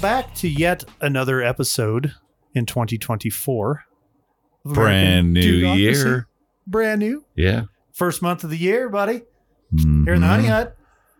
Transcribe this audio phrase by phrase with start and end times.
[0.00, 2.12] welcome back to yet another episode
[2.54, 3.84] in 2024.
[4.64, 5.80] of Brand new Democracy.
[6.08, 6.28] year.
[6.68, 7.24] Brand new.
[7.34, 7.62] Yeah.
[7.92, 9.22] First month of the year, buddy.
[9.76, 10.76] Here in the honey hut,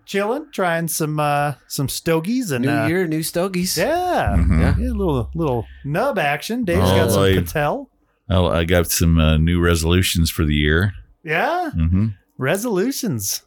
[0.06, 3.76] chilling, trying some uh some stogies and New uh, year, new stogies.
[3.76, 4.36] Yeah.
[4.38, 4.60] Mhm.
[4.60, 4.74] Yeah.
[4.78, 6.64] Yeah, a little little nub action.
[6.64, 7.90] Dave's Oh, got some I- Patel.
[8.28, 10.92] Well, I got some uh, new resolutions for the year.
[11.24, 11.70] Yeah.
[11.70, 13.42] hmm Resolutions.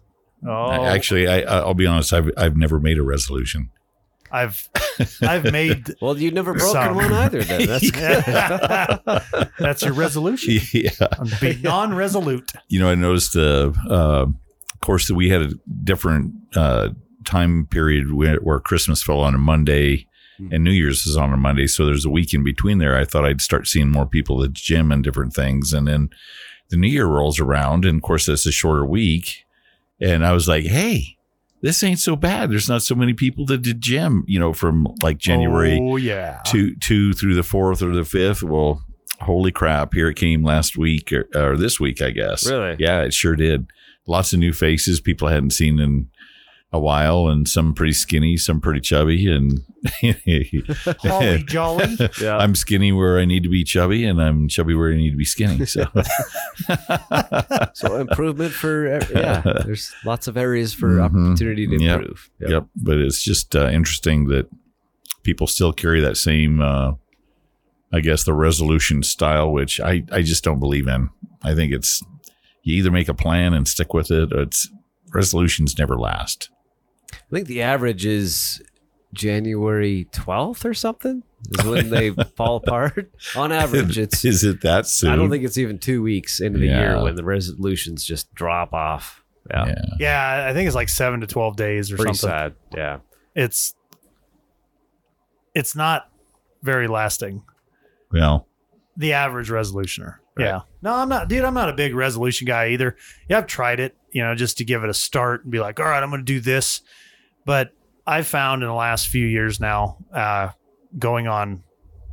[0.45, 2.12] Oh, Actually, I, I'll be honest.
[2.12, 3.70] I've I've never made a resolution.
[4.31, 4.70] I've
[5.21, 6.95] I've made Well, you've never broken Some.
[6.95, 7.44] one either.
[7.44, 7.91] Then that's
[9.59, 10.59] that's your resolution.
[10.73, 10.90] yeah.
[11.40, 12.52] Be non-resolute.
[12.67, 13.35] You know, I noticed.
[13.35, 14.26] Uh, uh,
[14.73, 15.49] of course, that we had a
[15.84, 16.90] different uh,
[17.23, 20.07] time period where, where Christmas fell on a Monday.
[20.52, 22.98] And New Year's is on a Monday, so there's a week in between there.
[22.98, 26.09] I thought I'd start seeing more people at the gym and different things, and then
[26.71, 29.46] the New Year rolls around, and of course that's a shorter week.
[29.99, 31.15] And I was like, "Hey,
[31.62, 32.51] this ain't so bad.
[32.51, 36.41] There's not so many people that did gym, you know, from like January Oh yeah.
[36.45, 38.43] two two through the fourth or the fifth.
[38.43, 38.84] Well,
[39.21, 39.93] holy crap!
[39.93, 42.49] Here it came last week or, or this week, I guess.
[42.49, 42.76] Really?
[42.79, 43.68] Yeah, it sure did.
[44.07, 46.09] Lots of new faces people I hadn't seen in
[46.74, 49.60] a while, and some pretty skinny, some pretty chubby, and
[51.02, 51.98] Holly jolly.
[52.22, 52.38] yeah.
[52.38, 55.18] I'm skinny where I need to be chubby, and I'm chubby where I need to
[55.18, 55.66] be skinny.
[55.66, 55.86] So,
[57.74, 59.42] so improvement for yeah.
[59.66, 61.04] There's lots of areas for Mhm.
[61.04, 61.99] opportunity to Yep.
[61.99, 62.30] improve.
[62.40, 62.68] yep.
[62.76, 64.47] But it's just uh, interesting that
[65.24, 66.94] people still carry that same, uh,
[67.94, 71.09] I guess, the resolution style, which I, I just don't believe in.
[71.44, 72.02] I think it's
[72.64, 74.69] you either make a plan and stick with it, or it's
[75.14, 76.50] resolutions never last.
[77.13, 78.62] I think the average is
[79.13, 81.23] January 12th or something
[81.57, 83.12] is when they fall apart.
[83.36, 84.24] On average, it's.
[84.25, 85.12] Is it that soon?
[85.12, 86.80] I don't think it's even two weeks into the Yeah.
[86.80, 89.24] year when the resolutions just drop off.
[89.50, 89.75] Yeah, Yeah.
[90.00, 92.38] Yeah, I think it's like seven to twelve days or pretty something.
[92.38, 92.53] sad.
[92.75, 92.97] Yeah,
[93.36, 93.74] It's
[95.53, 96.09] it's not
[96.63, 97.44] very lasting.
[98.12, 98.47] Well,
[98.96, 100.18] The average resolutioner.
[100.41, 100.47] Right.
[100.47, 100.62] Yeah.
[100.81, 101.44] No, I'm not, dude.
[101.44, 102.97] I'm not a big resolution guy either.
[103.29, 105.79] Yeah, I've tried it, you know, just to give it a start and be like,
[105.79, 106.81] all right, I'm going to do this.
[107.46, 107.72] But
[108.06, 110.50] I've found in the last few years now, uh,
[110.97, 111.63] going on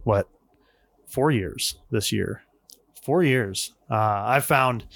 [0.04, 0.28] what
[1.08, 2.42] four years this year,
[3.02, 3.74] four years.
[3.90, 4.86] Uh, I've found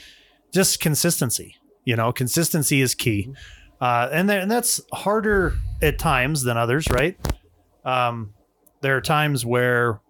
[0.52, 1.56] just consistency.
[1.84, 3.34] You know, consistency is key,
[3.80, 7.18] uh, and there, and that's harder at times than others, right?
[7.84, 8.34] Um,
[8.82, 10.00] there are times where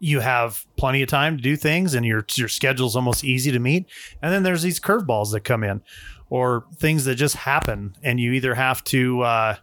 [0.00, 3.58] you have plenty of time to do things, and your your schedule's almost easy to
[3.58, 3.86] meet.
[4.22, 5.82] And then there's these curveballs that come in,
[6.30, 9.56] or things that just happen, and you either have to uh,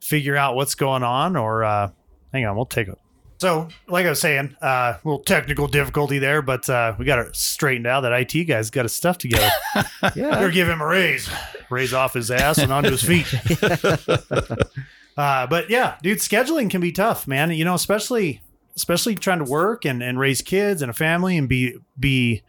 [0.00, 1.90] figure out what's going on, or uh,
[2.32, 2.98] hang on, we'll take it.
[3.38, 7.20] So, like I was saying, uh, a little technical difficulty there, but uh, we got
[7.20, 8.00] it straightened out.
[8.00, 9.48] That IT guy's got his stuff together.
[10.16, 10.30] yeah.
[10.30, 11.30] Better give him a raise,
[11.70, 13.32] raise off his ass and onto his feet.
[15.16, 17.52] uh, but yeah, dude, scheduling can be tough, man.
[17.52, 18.42] You know, especially
[18.78, 22.42] especially trying to work and, and raise kids and a family and be be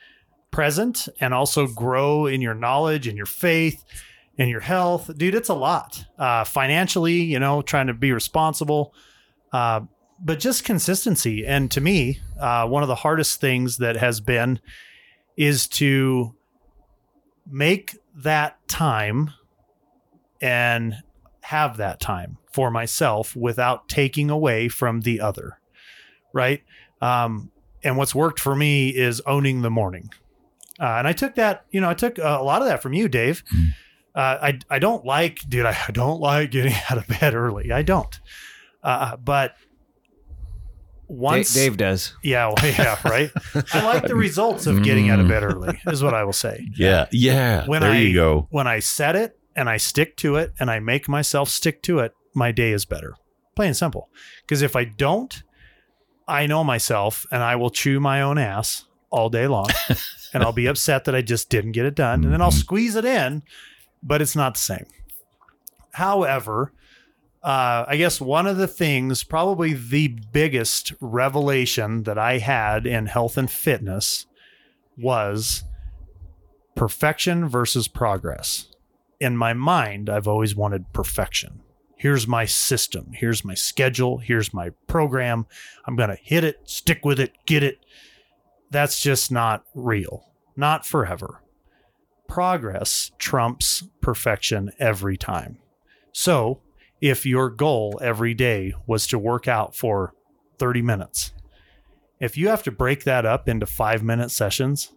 [0.52, 3.84] present and also grow in your knowledge and your faith
[4.38, 5.34] and your health, dude.
[5.34, 7.24] It's a lot uh, financially.
[7.24, 8.94] You know, trying to be responsible.
[9.52, 9.82] Uh,
[10.24, 11.46] but just consistency.
[11.46, 14.60] And to me, uh, one of the hardest things that has been
[15.36, 16.36] is to
[17.50, 19.32] make that time
[20.42, 20.98] and
[21.42, 25.59] have that time for myself without taking away from the other.
[26.34, 26.62] Right.
[27.02, 27.52] Um,
[27.84, 30.10] and what's worked for me is owning the morning.
[30.80, 33.08] Uh, and I took that, you know, I took a lot of that from you,
[33.10, 33.44] Dave.
[34.16, 37.72] Uh, I, I don't like, dude, I don't like getting out of bed early.
[37.72, 38.20] I don't.
[38.84, 39.56] Uh, but
[41.08, 42.16] once Dave does.
[42.24, 43.32] yeah, well, yeah, right.
[43.74, 46.68] I like the results of getting out of bed early, is what I will say.
[46.76, 47.66] yeah, yeah.
[47.66, 48.48] When there I- you go.
[48.52, 52.00] When I set it and I stick to it and I make myself stick to
[52.00, 53.16] it, my day is better.
[53.56, 54.10] Plain and simple.
[54.42, 55.42] Because if I don't,
[56.30, 59.68] I know myself and I will chew my own ass all day long
[60.34, 62.24] and I'll be upset that I just didn't get it done.
[62.24, 62.60] And then I'll Mhm.
[62.60, 63.44] squeeze it in,
[64.04, 64.86] but it's not the same.
[65.94, 66.72] However,
[67.44, 73.08] uh, I guess one of the things, probably the biggest revelation that I had in
[73.08, 74.26] health and fitness
[74.98, 75.64] was
[76.76, 78.68] perfection versus progress.
[79.20, 81.62] In my mind, I've always wanted perfection.
[82.00, 83.12] Here's my system.
[83.14, 84.20] Here's my schedule.
[84.20, 85.46] Here's my program.
[85.86, 87.80] I'm going to hit it, stick with it, get it.
[88.72, 90.24] That's just not real,
[90.56, 91.42] not forever.
[92.26, 95.58] Progress trumps perfection every time.
[96.14, 96.62] So,
[97.02, 100.14] if your goal every day was to work out for
[100.58, 101.34] 30 minutes,
[102.22, 104.94] if you have to break that up into five minute sessions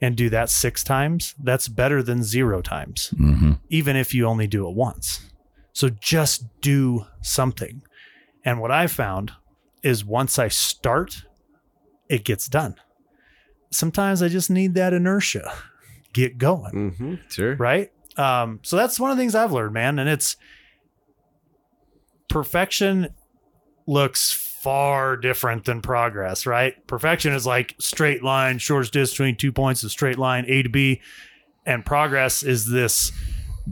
[0.00, 4.48] and do that six times, that's better than zero times, hmm even if you only
[4.48, 5.29] do it once.
[5.72, 7.82] So just do something.
[8.44, 9.32] And what I found
[9.82, 11.24] is once I start,
[12.08, 12.74] it gets done.
[13.70, 15.52] Sometimes I just need that inertia,
[16.12, 17.14] get going, Mm-hmm.
[17.28, 17.54] Sure.
[17.56, 17.90] right?
[18.16, 19.98] Um, so that's one of the things I've learned, man.
[19.98, 20.36] And it's
[22.28, 23.08] perfection
[23.86, 26.86] looks far different than progress, right?
[26.86, 30.68] Perfection is like straight line, shortest distance between two points, a straight line, A to
[30.68, 31.00] B.
[31.66, 33.12] And progress is this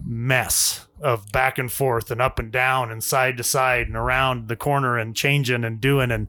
[0.04, 4.48] mess of back and forth and up and down and side to side and around
[4.48, 6.10] the corner and changing and doing.
[6.10, 6.28] And,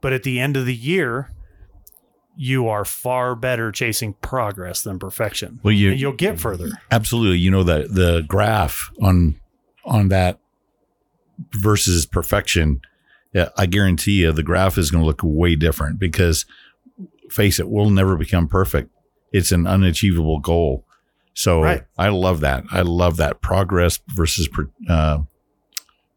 [0.00, 1.30] but at the end of the year,
[2.36, 5.58] you are far better chasing progress than perfection.
[5.62, 6.70] Well, you and you'll get further.
[6.90, 7.38] absolutely.
[7.38, 9.40] You know that the graph on
[9.84, 10.38] on that
[11.52, 12.80] versus perfection.
[13.32, 16.46] Yeah, I guarantee you, the graph is going to look way different because,
[17.28, 18.90] face it, we'll never become perfect.
[19.32, 20.84] It's an unachievable goal.
[21.38, 21.84] So Right.
[21.96, 22.64] I love that.
[22.72, 25.18] I love that progress versus per, uh,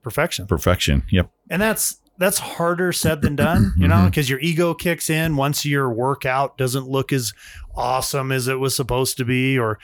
[0.02, 0.48] Perfection.
[0.48, 1.04] perfection.
[1.12, 1.30] Yep.
[1.52, 5.64] and that's that's harder said than done you know because your ego kicks in once
[5.66, 7.34] your workout doesn't look as
[7.76, 9.78] awesome as it was supposed to be or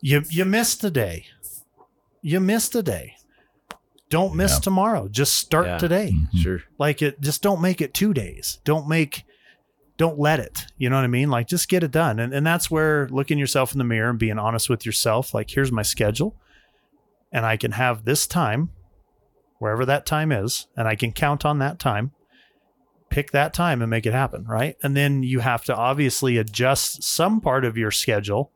[0.00, 1.26] you you missed a day
[2.22, 3.14] you missed a day
[4.10, 4.60] don't miss Yeah.
[4.60, 5.78] tomorrow just start Yeah.
[5.78, 6.62] today Sure.
[6.78, 9.24] like it just don't make it two days don't make
[9.98, 10.64] don't let it.
[10.78, 11.28] You know what i mean?
[11.28, 12.18] Like just get it done.
[12.18, 15.50] And, and that's where looking yourself in the mirror and being honest with yourself like
[15.50, 16.34] here's my schedule.
[17.30, 18.70] And i can have this time
[19.58, 22.12] wherever that time is and i can count on that time
[23.10, 24.76] pick that time and make it happen right?
[24.82, 28.52] And then you have to obviously adjust some part of your schedule.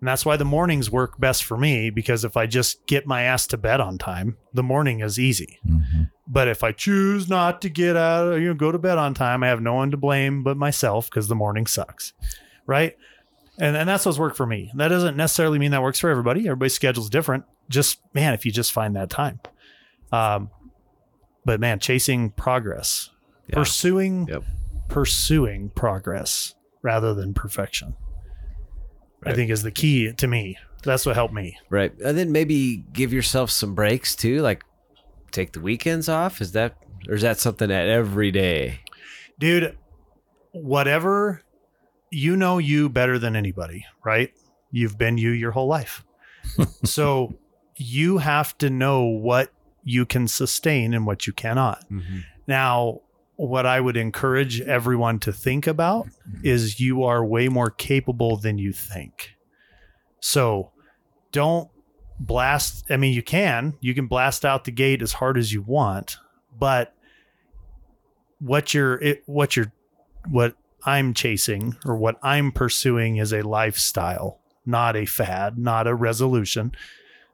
[0.00, 3.22] And that's why the mornings work best for me because if i just get my
[3.22, 5.58] ass to bed on time the morning is easy.
[5.66, 6.09] Mhm.
[6.32, 9.42] But if I choose not to get out, you know, go to bed on time,
[9.42, 12.12] I have no one to blame but myself because the morning sucks,
[12.66, 12.96] right?
[13.58, 14.70] And and that's what's worked for me.
[14.76, 16.46] That doesn't necessarily mean that works for everybody.
[16.46, 17.44] Everybody's schedule's different.
[17.68, 19.40] Just man, if you just find that time.
[20.12, 20.50] Um,
[21.44, 23.10] but man, chasing progress,
[23.48, 23.56] Yeah.
[23.56, 24.44] pursuing, Yep.
[24.88, 27.96] pursuing progress rather than perfection.
[29.24, 30.56] I think is the key to me.
[30.82, 31.58] That's what helped me.
[31.68, 31.92] Right.
[32.00, 34.64] And then maybe give yourself some breaks too, like
[35.30, 36.40] take the weekends off.
[36.40, 36.76] Is that
[37.08, 38.80] or is that something that every day?
[39.40, 39.76] dude
[40.52, 41.42] whatever
[42.10, 44.32] you know you better than anybody right?
[44.70, 46.04] You've been you your whole life.
[46.84, 47.34] So
[47.76, 49.50] you have to know what
[49.84, 51.84] you can sustain and what you cannot.
[51.90, 52.18] Mm-hmm.
[52.46, 53.00] Now
[53.36, 56.44] what i would encourage everyone to think about mm-hmm.
[56.44, 59.30] is you are way more capable than you think.
[60.20, 60.72] So
[61.32, 61.70] don't
[62.20, 65.62] blast i mean you can you can blast out the gate as hard as you
[65.62, 66.18] want
[66.58, 66.94] but
[68.40, 69.72] what you're it, what you're
[70.28, 75.94] what I'm chasing or what I'm pursuing is a lifestyle, not a fad, not a
[75.94, 76.72] resolution.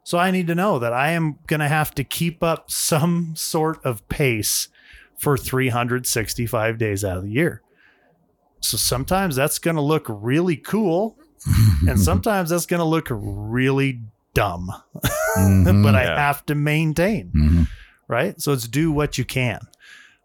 [0.02, 3.34] So I need to know that I am going to have to keep up some
[3.36, 4.68] sort of pace
[5.16, 7.62] for 365 days out of the year.
[8.60, 11.18] So sometimes that's going to look really cool
[11.86, 14.02] and sometimes that's going to look really
[14.36, 14.70] dumb,
[15.38, 15.82] Mhm.
[15.84, 16.16] but I Yeah.
[16.26, 17.68] have to maintain Mhm.
[18.08, 18.40] right?
[18.40, 19.60] So it's do what you can.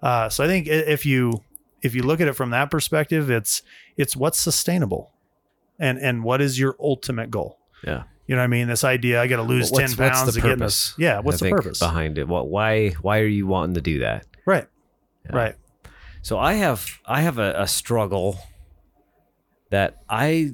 [0.04, 1.42] Uh, so I think if you
[1.82, 3.62] if you look at it from that perspective, it's
[3.98, 5.12] it's what's sustainable,
[5.80, 7.58] and and what is your ultimate goal.
[7.84, 8.04] Yeah.
[8.28, 8.68] You know what I mean?
[8.68, 10.94] This idea I got to lose What's- ten what's pounds the to get this.
[10.98, 11.80] Yeah, what's I the purpose?
[11.80, 12.28] behind it?
[12.28, 14.26] What why why are you wanting to do that?
[14.46, 14.68] Right,
[15.26, 15.36] Yeah.
[15.36, 15.56] right.
[16.22, 18.40] So I have I have a, a struggle
[19.72, 20.54] that I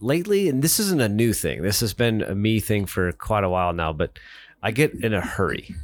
[0.00, 1.62] lately, and this isn't a new thing.
[1.62, 3.92] This has been a me thing for quite a while now.
[3.92, 4.18] But
[4.62, 5.74] I get in a hurry.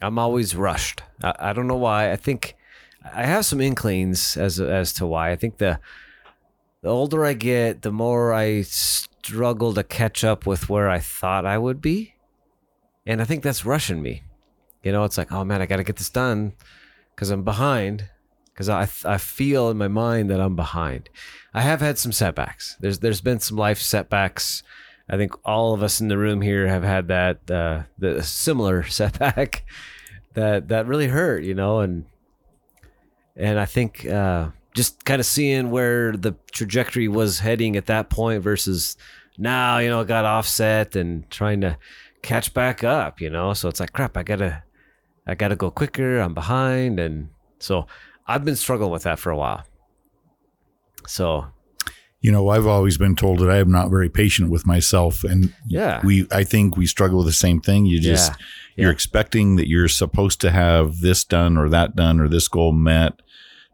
[0.00, 1.02] I'm always rushed.
[1.22, 2.12] I, I don't know why.
[2.12, 2.56] I think
[3.14, 5.30] I have some inklings as as to why.
[5.30, 5.78] I think the
[6.82, 11.46] the older I get, the more I struggle to catch up with where I thought
[11.46, 12.14] I would be,
[13.06, 14.24] and I think that's rushing me.
[14.82, 16.54] You know, it's like, oh man, I got to get this done
[17.14, 18.08] because I'm behind.
[18.62, 21.08] Because I, I feel in my mind that I'm behind.
[21.52, 22.76] I have had some setbacks.
[22.80, 24.62] There's there's been some life setbacks.
[25.08, 28.82] I think all of us in the room here have had that uh, the similar
[28.88, 29.64] setback
[30.34, 32.04] that that really hurt, you know, and
[33.36, 38.10] and I think uh, just kind of seeing where the trajectory was heading at that
[38.10, 38.96] point versus
[39.36, 41.76] now, you know, it got offset and trying to
[42.22, 43.54] catch back up, you know.
[43.54, 44.16] So it's like crap.
[44.16, 44.62] I gotta
[45.26, 46.20] I gotta go quicker.
[46.20, 47.86] I'm behind, and so
[48.32, 49.64] I've been struggling with that for a while.
[51.06, 51.46] So
[52.24, 55.52] You know, I've always been told that I am not very patient with myself, and
[55.66, 56.00] Yeah.
[56.04, 57.84] we I think we struggle with the same thing.
[57.84, 58.36] You just Yeah.
[58.76, 58.94] you're Yeah.
[58.94, 63.14] expecting that you're supposed to have this done or that done or this goal met.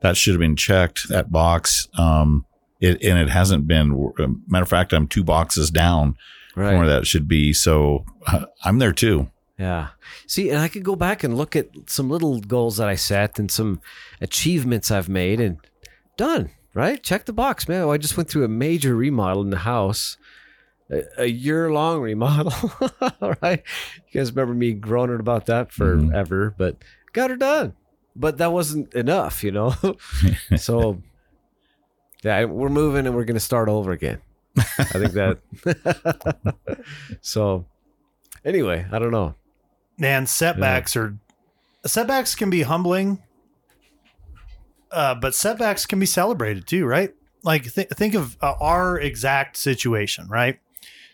[0.00, 1.08] That should have been checked.
[1.10, 2.46] That box, um,
[2.80, 4.12] it and it hasn't been.
[4.48, 6.16] Matter of fact, I'm two boxes down
[6.54, 7.52] from where that should be.
[7.52, 9.28] So uh, I'm there too.
[9.58, 9.88] Yeah.
[10.26, 13.38] See, and I could go back and look at some little goals that I set
[13.38, 13.80] and some
[14.20, 15.58] achievements I've made and
[16.16, 17.02] done, right?
[17.02, 17.82] Check the box, man.
[17.82, 20.16] Oh, I just went through a major remodel in the house,
[20.90, 22.52] a, a year long remodel,
[23.42, 23.62] right?
[24.12, 26.08] You guys remember me groaning about that mm-hmm.
[26.10, 26.76] forever, but
[27.12, 27.74] got her done.
[28.14, 29.74] But that wasn't enough, you know?
[30.56, 31.02] so,
[32.22, 34.20] yeah, we're moving and we're going to start over again.
[34.56, 35.38] I think that.
[37.20, 37.66] so,
[38.44, 39.34] anyway, I don't know.
[39.98, 41.16] Man, setbacks are
[41.84, 43.22] setbacks can be humbling,
[44.90, 47.12] uh, but setbacks can be celebrated too, right?
[47.42, 50.58] Like th- think of uh, our exact situation, right?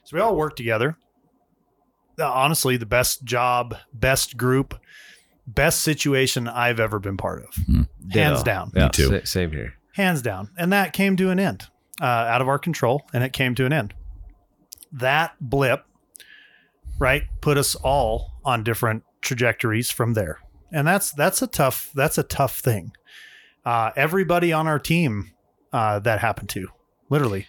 [0.04, 0.96] So we all work together.
[2.18, 4.78] Uh, honestly, the best job, best group,
[5.46, 7.54] best situation I've ever been part of,
[8.12, 8.42] hands Ditto.
[8.44, 9.08] down, Yeah, too.
[9.20, 9.74] sa- same here.
[9.94, 10.50] hands down.
[10.56, 11.66] And that came to an end,
[12.00, 13.94] uh, out of our control, and it came to an end.
[14.92, 15.84] That blip,
[17.00, 20.40] right, put us all on different trajectories from there,
[20.72, 22.92] and that's that's a tough that's a tough thing.
[23.64, 25.32] Uh, everybody on our team
[25.72, 26.68] uh, that happened to,
[27.08, 27.46] literally.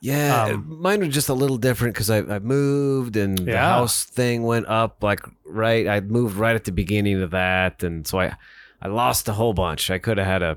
[0.00, 4.02] Yeah, Um, mine was just a little different because I, I moved and the house
[4.02, 5.86] thing went up like right.
[5.86, 8.36] I moved right at the beginning of that, and so I
[8.80, 9.92] I lost a whole bunch.
[9.92, 10.56] I could have had a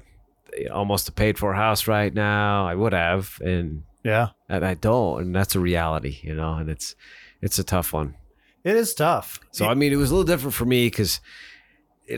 [0.74, 2.66] almost a paid for house right now.
[2.68, 6.54] I would have, and Yeah, and I don't, and that's a reality, you know.
[6.54, 6.96] And it's
[7.40, 8.16] it's a tough one.
[8.66, 9.40] It is tough.
[9.52, 11.22] So I mean, it was a little different for me because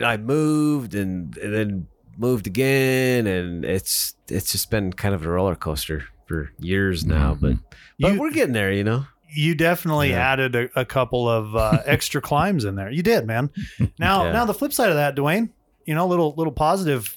[0.04, 1.86] I moved and, and then
[2.16, 7.34] moved again, and it's it's just been kind of a roller coaster for years now.
[7.40, 7.54] But
[8.00, 9.06] but You- we're getting there, you know.
[9.30, 10.32] you definitely Yeah.
[10.32, 12.90] added a, a couple of uh, extra climbs in there.
[12.90, 13.50] You did, man.
[13.98, 14.32] Now, Yeah.
[14.32, 15.50] now the flip side of that, Dwayne,
[15.86, 17.14] you know, little little positive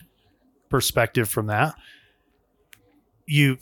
[0.69, 1.75] perspective from that.
[3.25, 3.57] You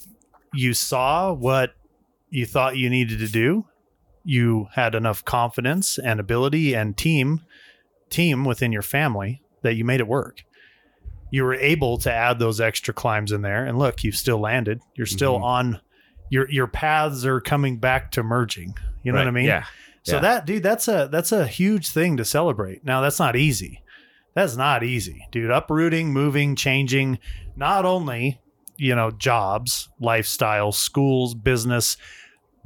[0.54, 1.74] you saw what
[2.30, 3.66] you thought you needed to do.
[4.24, 7.42] You had enough confidence and ability and team
[8.10, 10.44] team within your family that you made it work.
[11.32, 14.82] You were able to add those extra climbs in there, and look, you've still landed.
[14.96, 15.44] You're still Mhm.
[15.44, 15.82] on
[16.30, 18.76] your your paths are coming back to merging.
[19.04, 19.26] You know Right.
[19.26, 19.46] what I mean?
[19.46, 19.66] Yeah.
[20.04, 20.22] So Yeah.
[20.22, 22.84] that dude, that's a that's a huge thing to celebrate.
[22.84, 23.82] Now that's not easy.
[24.36, 25.50] That's not easy, dude.
[25.52, 27.20] Uprooting, moving, changing,
[27.56, 28.40] not only
[28.78, 31.98] you know jobs, lifestyle, schools, business,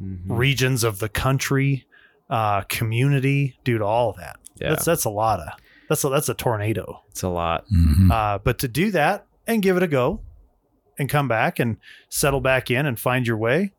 [0.02, 0.22] Mhm.
[0.28, 1.86] regions of the country,
[2.30, 3.82] uh, community, dude.
[3.82, 4.38] All of that.
[4.56, 4.70] Yeah.
[4.70, 5.48] That's that's a lot of
[5.90, 7.04] that's a, that's a tornado.
[7.12, 7.66] It's a lot.
[7.70, 8.12] Mhm.
[8.12, 10.22] Uh, but to do that and give it a go,
[11.00, 11.78] and come back and
[12.10, 13.74] settle back in and find your way,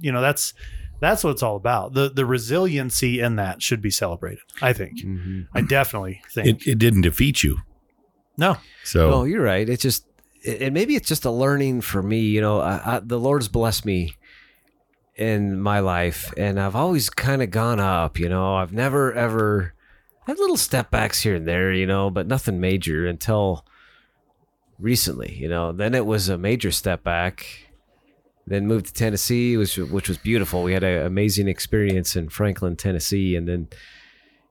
[0.00, 0.54] you know that's
[1.00, 1.92] that's what it's all about.
[1.94, 4.40] The the resiliency in that should be celebrated.
[4.62, 5.00] I think.
[5.04, 5.46] Mhm.
[5.54, 6.62] I definitely think.
[6.66, 7.58] It, it didn't defeat you.
[8.38, 9.68] no, So Oh, you're right.
[9.68, 10.06] It's just,
[10.46, 12.20] and maybe it's just a learning for me.
[12.20, 14.14] You know, I, I, the Lord's blessed me
[15.16, 18.18] in my life, and I've always kind of gone up.
[18.18, 19.74] You know, I've never ever
[20.26, 21.72] had little step backs here and there.
[21.72, 23.64] You know, but nothing major until
[24.78, 25.34] recently.
[25.34, 27.46] You know, then it was a major step back.
[28.46, 30.62] Then moved to Tennessee, which which was beautiful.
[30.62, 33.68] We had an amazing experience in Franklin, Tennessee, and then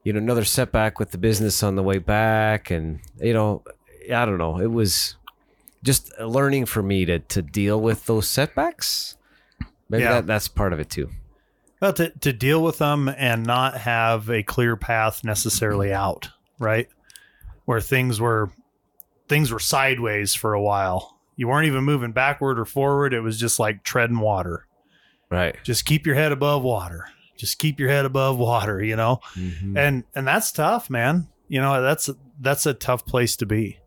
[0.03, 3.63] you know another setback with the business on the way back, and you know
[4.11, 4.59] I don't know.
[4.59, 5.15] It was
[5.83, 9.15] just learning for me to to deal with those setbacks.
[9.89, 10.13] Maybe Yeah.
[10.13, 11.09] that, that's part of it too.
[11.81, 16.87] well, to to deal with them and not have a clear path necessarily out, right?
[17.65, 18.51] Where things were
[19.27, 21.19] things were sideways for a while.
[21.35, 23.13] You weren't even moving backward or forward.
[23.13, 24.65] It was just like treading water.
[25.31, 25.55] Right.
[25.63, 27.07] Just keep your head above water.
[27.37, 28.83] Just keep your head above water.
[28.83, 29.19] You know.
[29.35, 29.77] Mm-hmm.
[29.77, 32.09] and and that's tough man you know that's
[32.39, 33.77] that's a tough place to be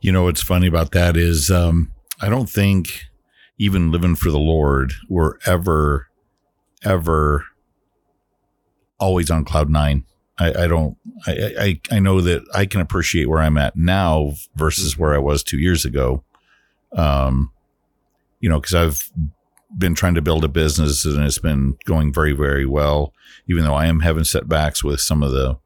[0.00, 3.04] you know what's funny about that is um, I don't think
[3.60, 6.08] even living for the Lord we're ever
[6.82, 7.44] ever
[8.98, 10.04] always on cloud nine.
[10.38, 14.32] I, I don't I, I I know that I can appreciate where I'm at now
[14.56, 16.24] versus where I was two years ago.
[16.92, 17.52] Um,
[18.40, 19.12] you know, because I've
[19.76, 23.12] been trying to build a business and it's been going very, very well,
[23.48, 25.58] even though I am having setbacks with some of the,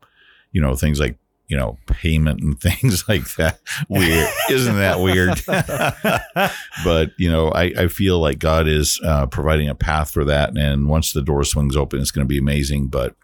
[0.53, 1.17] you know, things like,
[1.49, 3.61] you know, payment and things like that.
[3.89, 4.29] Weird.
[4.51, 5.41] Isn't that weird?
[6.85, 10.57] but, you know, I, I feel like God is uh, providing a path for that.
[10.57, 12.89] And once the door swings open, it's going to be amazing.
[12.89, 13.15] But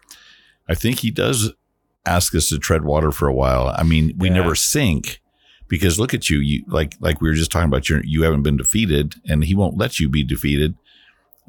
[0.69, 1.51] I think He does
[2.05, 3.73] ask us to tread water for a while.
[3.77, 4.35] I mean, we Yeah.
[4.35, 5.19] never sink
[5.67, 8.43] because look at you, you like like we were just talking about you you haven't
[8.43, 10.75] been defeated and he won't let you be defeated.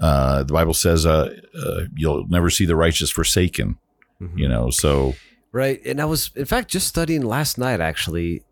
[0.00, 3.78] Uh, the Bible says uh, uh, you'll never see the righteous forsaken,
[4.20, 4.38] Mm-hmm.
[4.38, 4.70] you know.
[4.70, 5.14] So
[5.52, 5.80] Right.
[5.84, 8.42] And I was, in fact, just studying last night, actually.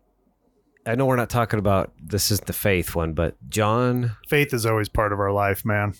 [0.85, 4.15] I know we're not talking about this isn't the faith one, but John.
[4.27, 5.93] faith is always part of our life man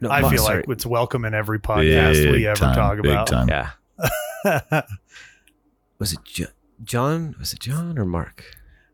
[0.00, 0.58] No, i feel sorry.
[0.60, 3.48] like it's welcome in every podcast we ever time, talk big about time.
[3.48, 3.70] Yeah.
[5.98, 6.44] Was it Jo-
[6.84, 7.34] John?
[7.40, 8.44] Was it John or Mark?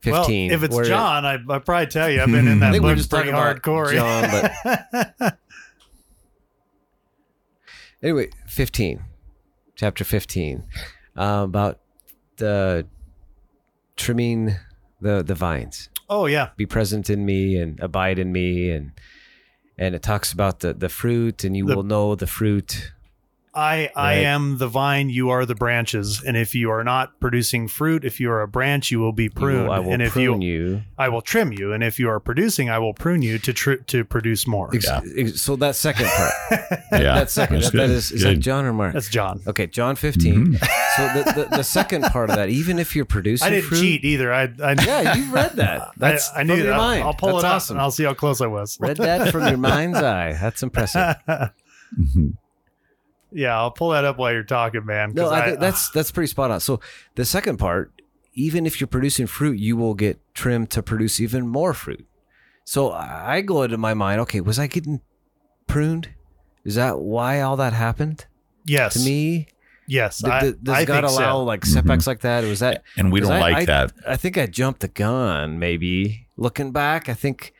[0.07, 0.51] well, Fifteen.
[0.53, 2.83] if it's where- John, I I probably tell you I've been in I that think
[2.83, 3.93] we're book just pretty talking about hardcore.
[3.93, 5.39] John, but
[8.03, 9.03] Anyway, fifteen,
[9.77, 10.65] chapter fifteen,
[11.17, 11.81] uh, about
[12.37, 12.87] the
[13.97, 14.57] trimming
[15.01, 15.89] the the vines.
[16.09, 18.93] oh yeah, Be present in me and abide in me, and
[19.79, 22.93] and it talks about the the fruit, and you The- will know the fruit.
[23.57, 24.25] I I Right.
[24.25, 28.19] am the vine, you are the branches, and if you are not producing fruit, if
[28.19, 30.53] you are a branch, you will be pruned, will- I will and if prune you,
[30.53, 30.83] you.
[30.99, 33.75] I will trim you, and if you are producing, I will prune you to tr-
[33.87, 34.75] to produce more.
[34.75, 35.01] Ex- Yeah.
[35.17, 36.33] ex- So that second part,
[36.93, 37.15] Yeah.
[37.15, 37.97] that second, That's that, that good.
[37.97, 38.93] is, is that John or Mark?
[38.93, 39.41] That's John.
[39.47, 40.55] Okay, John 15.
[40.55, 40.59] Mhm.
[40.97, 43.81] So the, the, the second part of that, even if you're producing I didn't fruit,
[43.81, 44.33] cheat either.
[44.33, 45.91] I, I Yeah, you read that.
[45.97, 46.65] That's I, I knew from that.
[46.65, 47.03] your I'll- mind.
[47.05, 48.79] I'll, pull That's it up and I'll see how close I was.
[48.81, 50.33] read that from your mind's eye.
[50.41, 51.17] That's impressive.
[51.29, 52.35] Mhm.
[53.35, 55.13] yeah, I'll pull that up while you're talking, man.
[55.15, 56.61] No, I, think that's that's pretty spot on.
[56.61, 56.81] So
[57.17, 57.93] the second part,
[58.33, 62.07] even if you're producing fruit, you will get trimmed to produce even more fruit.
[62.65, 65.01] So I go into my mind, okay, was I getting
[65.67, 66.09] pruned?
[66.65, 68.25] Is that why all that happened
[68.65, 69.49] yes to me?
[69.87, 71.19] Yes, Did- I, does I God think so.
[71.19, 72.43] allow like setbacks like that?
[72.45, 73.93] Was that And we don't I- like I- that.
[74.09, 76.27] I think I jumped the gun, maybe.
[76.39, 77.53] Looking back, I think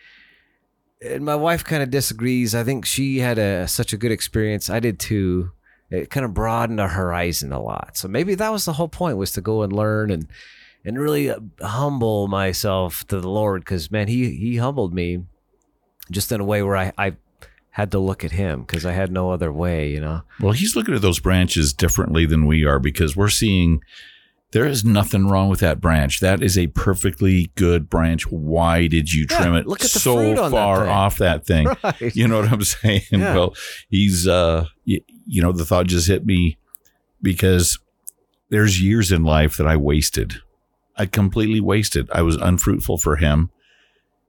[1.03, 2.55] and my wife kind of disagrees.
[2.55, 4.71] I think she had a such a good experience.
[4.71, 5.53] I did too.
[5.95, 7.97] It kind of broadened our horizon a lot.
[7.97, 10.27] So maybe that was the whole point was to go and learn and
[10.85, 15.25] and really uh, humble myself to the Lord cuz man, he he humbled me
[16.11, 17.17] just in a way where I I
[17.71, 20.23] had to look at him because I had no other way, you know.
[20.39, 23.81] Well, he's looking at those branches differently than we are because we're seeing
[24.55, 26.21] there is nothing wrong with that branch.
[26.21, 28.27] That is a perfectly good branch.
[28.31, 31.45] Why did you Yeah, trim it look at the so on that far off that
[31.45, 31.67] thing?
[31.83, 32.15] Right.
[32.17, 33.03] You know what I'm saying?
[33.11, 33.35] Yeah.
[33.35, 33.55] Well,
[33.91, 36.57] he's uh y- you know the thought just hit me
[37.21, 37.79] because
[38.49, 40.35] there's years in life that I wasted.
[40.97, 42.09] I completely wasted.
[42.13, 43.51] I was unfruitful for him.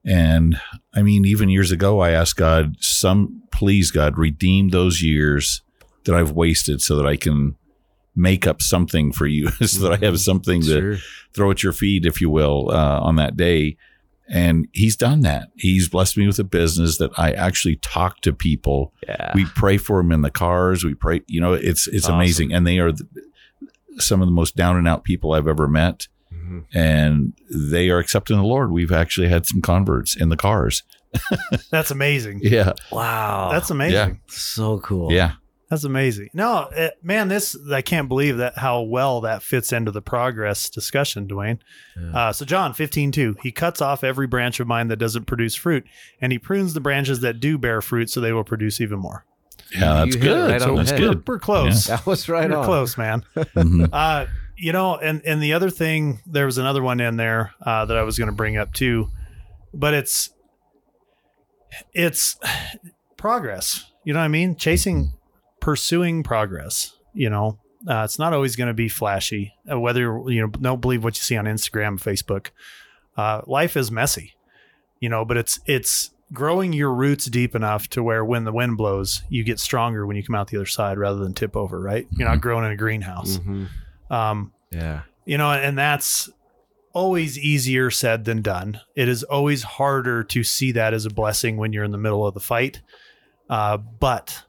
[0.04, 0.60] And
[0.94, 5.62] I mean even years ago I asked God, some please God redeem those years
[6.06, 7.56] that I've wasted so that I can
[8.16, 10.98] make up something for you so that I have something to Sure.
[11.34, 13.78] throw at your feet, if you will, uh, on that day.
[14.28, 15.50] And he's done that.
[15.56, 18.92] He's blessed me with a business that I actually talk to people.
[19.08, 19.32] Yeah.
[19.36, 20.84] We pray for them in the cars.
[20.84, 22.16] We pray, you know, it's it's Awesome.
[22.16, 23.06] amazing, and they are the,
[23.98, 26.64] some of the most down and out people I've ever met, Mhm.
[26.74, 28.72] and they are accepting the Lord.
[28.72, 30.82] We've actually had some converts in the cars.
[31.70, 32.40] That's amazing.
[32.44, 33.50] Yeah, Wow.
[33.52, 34.22] That's amazing.
[34.28, 35.12] so cool.
[35.14, 35.34] Yeah,
[35.70, 36.30] That's amazing.
[36.34, 40.70] No, it, man, this I can't believe that how well that fits into the progress
[40.70, 41.58] discussion, Dwayne.
[42.00, 42.18] Yeah.
[42.28, 45.56] Uh, so John 15, 2, he cuts off every branch of mine that doesn't produce
[45.56, 45.84] fruit,
[46.22, 49.26] and he prunes the branches that do bear fruit so they will produce even more.
[49.74, 50.06] yeah.
[50.06, 50.52] That's You hit it good.
[50.52, 51.00] right so that's head.
[51.00, 51.28] We're, good.
[51.28, 51.86] we're close.
[51.88, 52.66] That was right we're on.
[52.66, 53.24] close, man.
[53.36, 53.90] Mhm.
[53.92, 57.86] Uh, you know, and and the other thing, there was another one in there uh,
[57.86, 59.10] that I was going to bring up too,
[59.74, 60.30] but it's
[61.94, 62.38] it's
[63.18, 63.92] progress.
[64.04, 64.56] You know what I mean?
[64.56, 65.12] Chasing,
[65.66, 66.94] pursuing progress.
[67.14, 69.54] You know, uh, it's not always going to be flashy.
[69.70, 72.50] Uh, whether you know, don't believe what you see on Instagram, Facebook.
[73.18, 74.36] Uh, life is messy,
[75.00, 78.78] you know, but it's it's growing your roots deep enough to where when the wind
[78.78, 81.80] blows, you get stronger when you come out the other side rather than tip over.
[81.80, 82.08] Right?
[82.12, 83.38] You're not growing in a greenhouse.
[83.40, 83.68] Mhm.
[84.12, 85.02] Um, Yeah.
[85.26, 86.30] you know, and that's
[86.94, 88.80] always easier said than done.
[88.96, 92.26] It is always harder to see that as a blessing when you're in the middle
[92.28, 92.82] of the fight.
[93.50, 94.44] Uh, but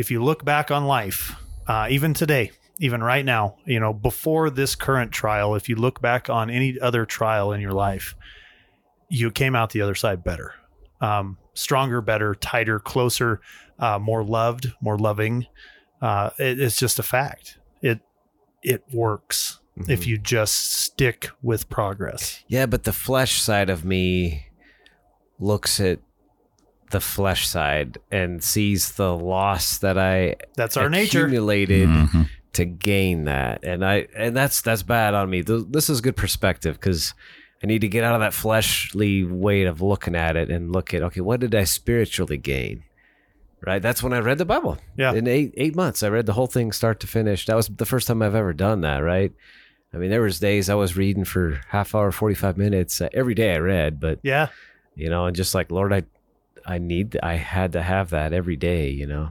[0.00, 1.36] if you look back on life,
[1.66, 6.00] uh, even today, even right now, you know, before this current trial, if you look
[6.00, 8.14] back on any other trial in your life,
[9.10, 10.54] you came out the other side better,
[11.02, 13.42] um, stronger, better, tighter, closer,
[13.78, 15.46] uh, more loved, more loving.
[16.00, 17.58] Uh, it, it's just a fact.
[17.82, 18.00] It
[18.62, 22.42] it works if you just stick with progress.
[22.48, 24.46] Yeah, but the flesh side of me
[25.38, 26.00] looks at
[26.90, 31.24] the flesh side and sees the loss that I That's our nature.
[31.26, 32.28] accumulated Mhm.
[32.54, 35.42] to gain that, and I and that's that's bad on me.
[35.42, 37.14] This is good perspective because
[37.62, 40.92] I need to get out of that fleshly way of looking at it and look
[40.94, 42.82] at okay, what did I spiritually gain?
[43.66, 44.78] Right, that's when I read the Bible.
[44.96, 45.12] Yeah.
[45.12, 47.44] in eight eight months, I read the whole thing start to finish.
[47.46, 48.98] That was the first time I've ever done that.
[48.98, 49.32] Right.
[49.92, 53.08] I mean, there was days I was reading for half hour, forty five minutes uh,
[53.12, 53.54] every day.
[53.54, 54.48] I read, but Yeah.
[54.96, 56.04] you know, and just like Lord, I,
[56.66, 58.90] I need, I had to have that every day.
[58.90, 59.30] You know,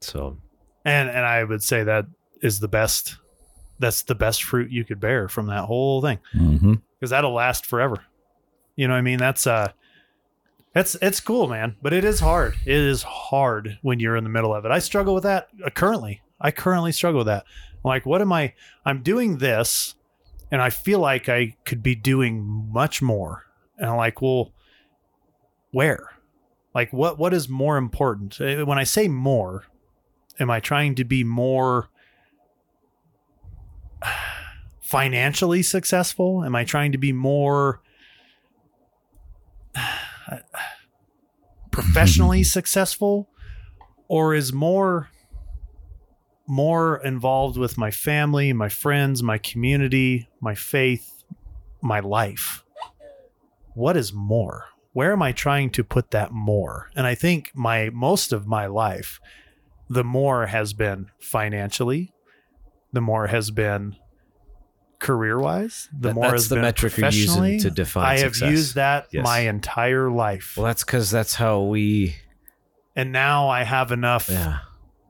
[0.00, 0.36] so
[0.84, 2.06] And and I would say that
[2.40, 3.16] is the best
[3.78, 6.82] that's the best fruit you could bear from that whole thing Mhm.
[6.98, 7.96] because that'll last forever.
[8.76, 9.18] You know what I mean?
[9.18, 9.72] That's uh
[10.74, 12.54] it's it's cool, man, but it is hard.
[12.64, 14.70] It is hard when you're in the middle of it.
[14.70, 16.22] I struggle with that uh, currently.
[16.40, 17.44] I currently struggle with that.
[17.74, 18.54] I'm like, what am I?
[18.86, 19.94] I'm doing this,
[20.50, 23.44] and I feel like I could be doing much more.
[23.78, 24.52] And I'm like, well,
[25.72, 26.08] where?
[26.74, 27.18] Like, what?
[27.18, 28.40] What is more important?
[28.40, 29.64] Uh, When I say more,
[30.40, 31.90] am I trying to be more
[34.80, 36.44] financially successful?
[36.44, 37.82] Am I trying to be more
[41.70, 43.28] professionally successful?
[44.08, 45.08] Or is more
[46.46, 51.24] more involved with my family, my friends, my community, my faith,
[51.80, 52.64] my life?
[53.74, 54.71] What is more?
[54.92, 56.90] Where am I trying to put that more?
[56.94, 59.20] And I think my most of my life,
[59.88, 62.12] the more has been financially,
[62.92, 63.96] the more has been
[64.98, 67.58] career wise, the That- more that's has the been metric you're using professionally.
[67.60, 68.50] to define I have success.
[68.50, 69.24] used that Yes.
[69.24, 70.54] my entire life.
[70.56, 72.16] Well, that's because that's how we.
[72.94, 74.58] and now I have enough Yeah.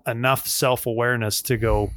[0.07, 1.91] enough self-awareness to go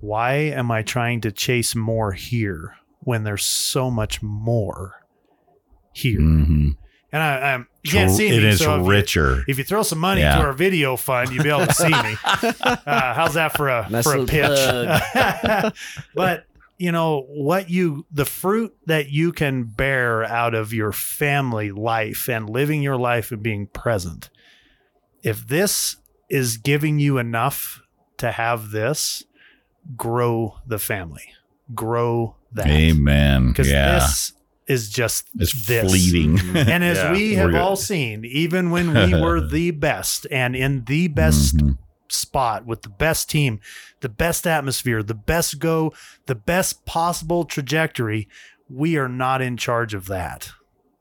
[0.00, 5.00] why am I trying to chase more here when there's so much more
[5.92, 6.18] here?
[6.20, 6.70] hmm
[7.12, 9.44] And I, I'm you can't see It me, is so if you- richer.
[9.46, 10.36] If you throw some money Yeah.
[10.36, 12.16] to our video fund, you'll be able to see me.
[12.86, 15.72] Uh, how's that for a Nice for a pitch?
[16.14, 16.46] but
[16.78, 22.28] you know what you the fruit that you can bear out of your family life
[22.28, 24.30] and living your life and being present.
[25.22, 25.96] If this
[26.28, 27.82] is giving you enough
[28.18, 29.24] to have this,
[29.96, 31.28] grow the family,
[31.74, 32.66] grow that.
[32.68, 33.48] Amen.
[33.48, 33.94] Because Yeah.
[34.00, 34.32] this
[34.72, 35.88] is just it's this.
[35.88, 36.38] fleeting.
[36.56, 37.12] And as Yeah.
[37.12, 41.78] we have all seen, even when we were the best and in the best Mhm.
[42.08, 43.60] spot with the best team,
[44.00, 45.92] the best atmosphere, the best go,
[46.26, 48.28] the best possible trajectory,
[48.68, 50.50] we are not in charge of that.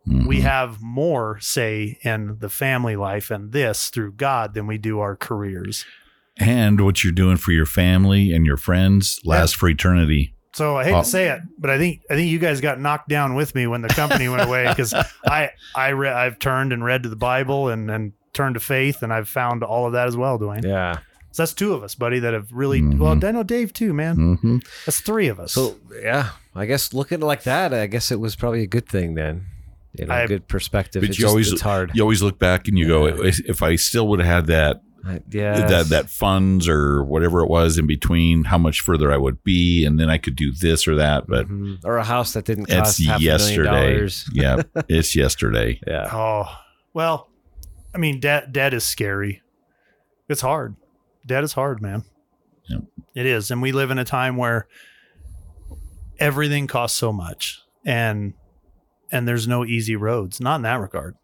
[0.05, 0.41] We Mhm.
[0.41, 5.15] have more say in the family life and this through God than we do our
[5.15, 5.85] careers.
[6.37, 10.33] and what you're doing for your family and your friends lasts for eternity.
[10.53, 12.79] So I hate Well- to say it, but I think I think you guys got
[12.79, 14.93] knocked down with me when the company went away because
[15.25, 19.01] I I re- I've turned and read to the Bible and and turned to faith
[19.03, 20.63] and I've found all of that as well, Dwayne.
[20.63, 20.97] Yeah.
[21.33, 22.97] So that's two of us, buddy, that have really Mhm.
[22.97, 23.17] well.
[23.23, 24.37] I know Dave too, man.
[24.41, 25.53] hmm That's three of us.
[25.53, 29.15] So yeah, I guess looking like that, I guess it was probably a good thing
[29.15, 29.45] then.
[29.97, 31.01] You know, I- good perspective.
[31.01, 31.91] But It's you just- always- it's hard.
[31.93, 33.23] You always look back and you go, Yeah.
[33.29, 34.81] if if I still would have had that I-
[35.29, 35.65] yeah.
[35.67, 39.85] that that funds or whatever it was in between, how much further I would be,
[39.85, 41.27] and then I could do this or that.
[41.27, 41.79] But Mhm.
[41.83, 43.93] or a house that didn't cost it's half yesterday.
[43.93, 44.29] dollars.
[44.33, 45.79] yeah, it's yesterday.
[45.87, 46.09] Yeah.
[46.11, 46.45] oh
[46.93, 47.29] well,
[47.95, 49.41] I mean, debt debt is scary.
[50.29, 50.75] It's hard.
[51.25, 52.03] Debt is hard, man.
[52.69, 52.81] Yep.
[53.15, 54.67] It is, and we live in a time where
[56.19, 58.33] everything costs so much, and
[59.11, 60.39] and there's no easy roads.
[60.39, 61.15] Not in that regard.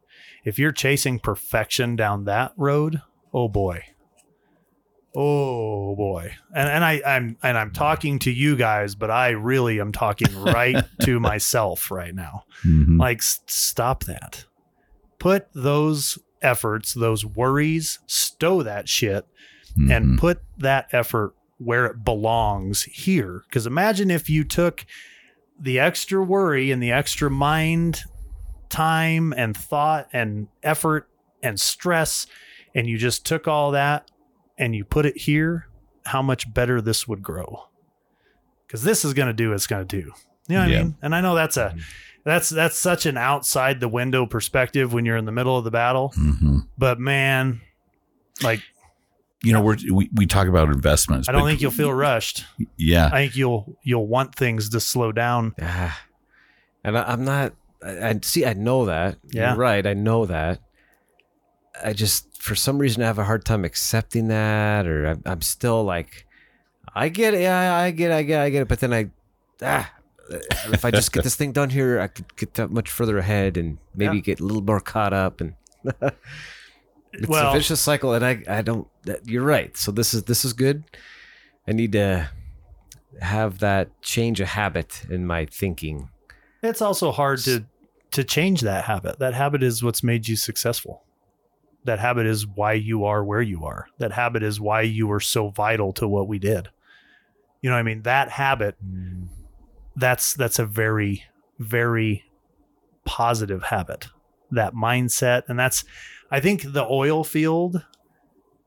[0.44, 3.02] If you're chasing perfection down that road,
[3.34, 3.84] oh boy.
[5.16, 6.36] Oh boy.
[6.54, 10.36] And and I, I'm and I'm talking to you guys, but I really am talking
[10.44, 12.44] right to myself right now.
[12.66, 13.00] Mhm.
[13.00, 14.46] Like, s- stop that.
[15.18, 19.26] Put those efforts, those worries, stow that shit,
[19.76, 20.18] and Mhm.
[20.20, 23.42] put that effort where it belongs here.
[23.50, 24.86] Because imagine if you took
[25.60, 28.02] the extra worry and the extra mind,
[28.70, 31.10] time, and thought, and effort,
[31.42, 32.28] and stress,
[32.78, 34.10] and you just took all that
[34.58, 35.68] and you put it here,
[36.06, 37.64] how much better this would grow.
[38.66, 40.12] Because this is going to do what it's going to do.
[40.48, 40.80] You know what Yeah.
[40.80, 40.96] I mean?
[41.02, 41.76] And I know that's a
[42.24, 45.72] that's that's such an outside the window perspective when you're in the middle of the
[45.72, 46.14] battle.
[46.18, 46.68] Mhm.
[46.78, 47.62] But man,
[48.44, 48.62] like
[49.44, 51.30] You know, we're, we we talk about investments.
[51.30, 52.44] I don't think you'll feel rushed.
[52.78, 55.54] Yeah, I think you'll you'll want things to slow down.
[55.60, 55.94] Yeah.
[56.84, 57.54] And I, I'm not.
[57.84, 58.46] I, I see.
[58.46, 59.18] I know that.
[59.32, 59.50] Yeah.
[59.52, 59.86] You're right.
[59.86, 60.60] I know that.
[61.84, 65.42] I just, for some reason, I have a hard time accepting that, or I'm, I'm
[65.42, 66.26] still like,
[66.96, 67.42] I get it.
[67.42, 68.14] Yeah, I get it.
[68.16, 68.44] I get it.
[68.44, 68.68] I get it.
[68.68, 69.10] But then I,
[69.62, 69.92] ah,
[70.30, 73.58] if I just get this thing done here, I could get that much further ahead
[73.58, 74.22] and maybe Yeah.
[74.22, 75.40] get a little more caught up.
[75.42, 75.54] And
[77.14, 78.14] it's Well- a vicious cycle.
[78.14, 78.88] And I, I don't.
[79.04, 79.76] That, you're right.
[79.78, 80.84] So this is this is good.
[81.68, 82.30] I need to
[83.22, 86.10] have that change a habit in my thinking.
[86.64, 87.66] It's also hard to
[88.12, 89.20] to change that habit.
[89.20, 91.04] That habit is what's made you successful.
[91.88, 93.88] That habit is why you are where you are.
[93.98, 96.70] That habit is why you were so vital to what we did.
[97.62, 98.04] You know what I mean?
[98.04, 98.76] That habit
[99.96, 101.24] that's that's a very
[101.60, 102.24] very
[103.06, 104.10] positive habit.
[104.52, 105.84] That mindset and that's
[106.30, 107.84] I think the oil field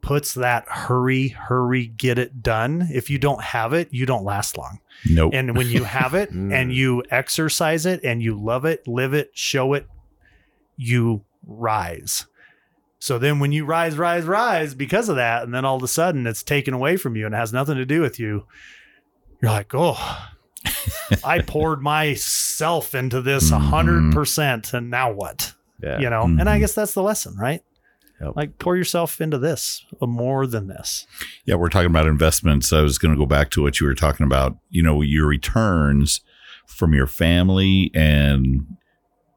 [0.01, 2.89] puts that hurry hurry get it done.
[2.93, 4.81] If you don't have it, you don't last long.
[5.09, 5.33] nope.
[5.35, 6.53] And when you have it Mm.
[6.55, 9.87] and you exercise it and you love it, live it, show it,
[10.77, 12.27] you rise.
[13.01, 15.89] So then when you rise, rise, rise because of that, and then all of a
[15.89, 18.45] sudden it's taken away from you and it has nothing to do with you,
[19.41, 20.29] you're like, oh,
[21.25, 25.55] I poured myself into this a hundred percent, and now what?
[25.83, 25.99] Yeah.
[25.99, 26.61] You know, and I Mhm.
[26.61, 27.63] guess that's the lesson, right?
[28.21, 28.33] Yep.
[28.37, 31.07] Like pour yourself into this uh, more than this.
[31.47, 32.71] Yeah, we're talking about investments.
[32.71, 34.59] I was going to go back to what you were talking about.
[34.69, 36.21] You know, your returns
[36.67, 38.67] from your family and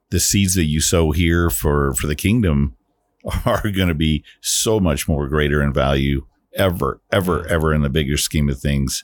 [0.10, 2.76] the seeds that you sow here for for the kingdom
[3.46, 7.90] are going to be so much more greater in value ever, ever, ever in the
[7.90, 9.04] bigger scheme of things.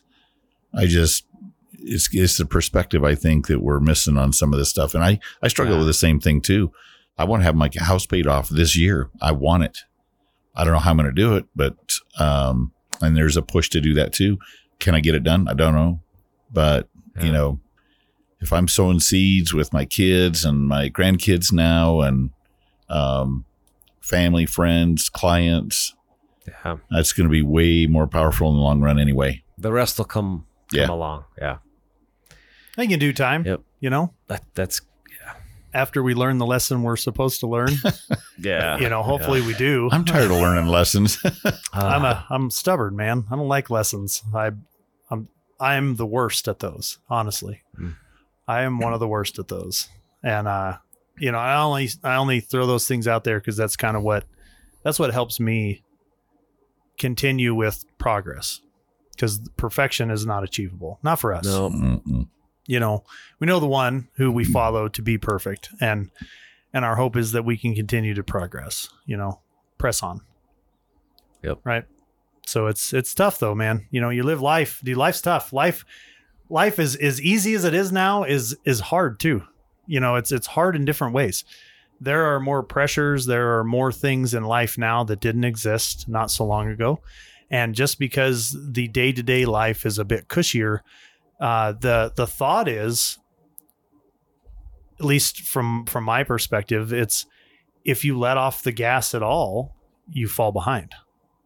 [0.73, 1.25] I just
[1.73, 5.03] it's it's the perspective I think that we're missing on some of this stuff, and
[5.03, 5.79] I I struggle Yeah.
[5.79, 6.71] with the same thing too.
[7.17, 9.09] I want to have my house paid off this year.
[9.21, 9.77] I want it.
[10.55, 11.75] I don't know how I'm going to do it, but
[12.19, 14.37] um, and there's a push to do that too.
[14.79, 15.47] Can I get it done?
[15.47, 16.01] I don't know,
[16.51, 16.89] but
[17.21, 17.59] you know,
[18.41, 22.29] if I'm sowing seeds with my kids and my grandkids now, and
[22.89, 23.45] um,
[24.09, 25.93] family, friends, clients,
[26.47, 26.77] Yeah.
[26.89, 29.43] that's going to be way more powerful in the long run anyway.
[29.57, 30.89] The rest will come come Yeah.
[30.91, 31.25] along.
[31.37, 31.57] Yeah.
[32.31, 33.61] I think in due time, Yep.
[33.79, 35.33] you know, That that's yeah.
[35.73, 37.69] after we learn the lesson we're supposed to learn,
[38.39, 38.77] yeah.
[38.77, 39.89] you know, hopefully we do.
[39.91, 41.17] I'm tired of learning lessons.
[41.73, 43.25] I'm a I'm stubborn, man.
[43.31, 44.23] I don't like lessons.
[44.33, 44.51] I
[45.11, 45.27] I'm
[45.59, 47.61] I'm the worst at those, honestly.
[47.77, 47.95] Mm.
[48.47, 49.89] I am one of the worst at those.
[50.23, 50.77] And uh
[51.19, 54.03] you know, I only I only throw those things out there cuz that's kind of
[54.03, 54.25] what
[54.83, 55.83] that's what helps me
[56.97, 58.61] continue with progress.
[59.17, 60.99] Cuz perfection is not achievable.
[61.03, 61.45] Not for us.
[61.45, 61.69] no.
[61.69, 62.27] Mm-mm.
[62.67, 63.03] You know,
[63.39, 66.11] we know the one who we follow to be perfect and
[66.71, 69.41] and our hope is that we can continue to progress, you know,
[69.79, 70.21] press on.
[71.43, 71.59] Yep.
[71.63, 71.85] Right.
[72.45, 73.87] So it's it's tough though, man.
[73.91, 74.81] You know, you live life.
[74.83, 75.53] Dude, life's tough.
[75.53, 75.85] Life
[76.49, 79.43] life is as easy as it is now is is hard too.
[79.89, 81.43] You know, it's it's hard in different ways.
[81.99, 86.31] There are more pressures, there are more things in life now that didn't exist not
[86.31, 87.01] so long ago.
[87.51, 90.79] And just because the day-to-day life is a bit cushier,
[91.41, 93.17] uh, the the thought is
[94.99, 97.25] at least from from my perspective it's
[97.85, 99.75] if you let off the gas at all
[100.11, 100.93] you fall behind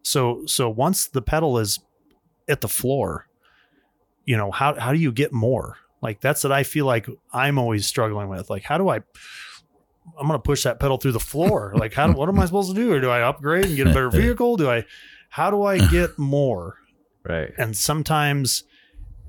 [0.02, 1.78] so so once the pedal is
[2.48, 3.28] at the floor
[4.24, 7.58] you know how how do you get more like that's what i feel like i'm
[7.58, 11.18] always struggling with like how do i i'm going to push that pedal through the
[11.18, 13.74] floor like how do, what am i supposed to do or do i upgrade and
[13.76, 14.84] get a better vehicle do i
[15.30, 16.76] how do i get more
[17.26, 17.52] Right.
[17.58, 18.64] and sometimes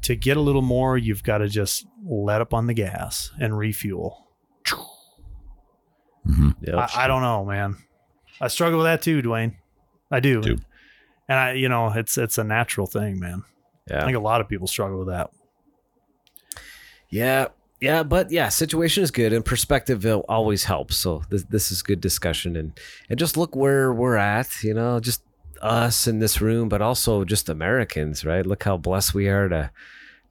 [0.02, 3.58] to get a little more, you've got to just let up on the gas and
[3.58, 4.28] refuel.
[6.28, 6.56] Mhm.
[6.62, 6.76] Yep.
[6.76, 7.78] I, I don't know, man.
[8.42, 9.56] I struggle with that too, Dwayne.
[10.12, 10.42] I do.
[10.42, 10.58] Do.
[11.28, 13.44] And I, you know, it's it's a natural thing, man.
[13.90, 14.02] Yeah.
[14.02, 15.30] I think a lot of people struggle with that.
[17.16, 17.48] Yeah.
[17.82, 20.98] Yeah, but yeah, situation is good and perspective always helps.
[20.98, 22.78] So this this is good discussion and
[23.10, 25.22] and just look where we're at, you know, just
[25.62, 28.46] us in this room, but also just Americans, right?
[28.46, 29.72] Look how blessed we are to